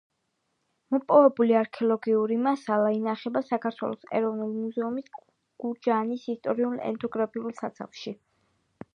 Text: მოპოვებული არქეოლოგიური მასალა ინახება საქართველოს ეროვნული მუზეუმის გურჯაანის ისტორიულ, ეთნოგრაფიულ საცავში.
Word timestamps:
მოპოვებული 0.93 1.55
არქეოლოგიური 1.57 2.37
მასალა 2.45 2.87
ინახება 2.95 3.43
საქართველოს 3.49 4.07
ეროვნული 4.19 4.55
მუზეუმის 4.61 5.11
გურჯაანის 5.65 6.25
ისტორიულ, 6.33 6.79
ეთნოგრაფიულ 6.93 7.53
საცავში. 7.59 8.15